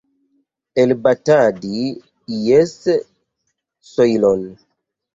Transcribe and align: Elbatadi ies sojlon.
Elbatadi 0.81 1.75
ies 2.39 2.75
sojlon. 3.93 4.43